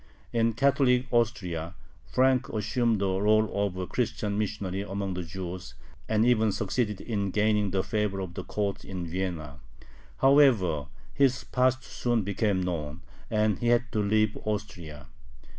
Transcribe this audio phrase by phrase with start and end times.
[0.33, 1.75] In Catholic Austria,
[2.07, 5.75] Frank assumed the rôle of a Christian missionary among the Jews,
[6.09, 9.59] and even succeeded in gaining the favor of the Court in Vienna.
[10.17, 15.05] However, his past soon became known, and he had to leave Austria.